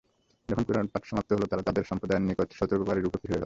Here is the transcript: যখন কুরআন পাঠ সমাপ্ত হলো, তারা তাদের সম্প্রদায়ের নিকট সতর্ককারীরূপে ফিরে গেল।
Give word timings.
যখন 0.49 0.63
কুরআন 0.63 0.87
পাঠ 0.87 1.03
সমাপ্ত 1.05 1.29
হলো, 1.33 1.45
তারা 1.45 1.61
তাদের 1.61 1.83
সম্প্রদায়ের 1.83 2.21
নিকট 2.21 2.47
সতর্ককারীরূপে 2.59 3.17
ফিরে 3.21 3.33
গেল। 3.33 3.39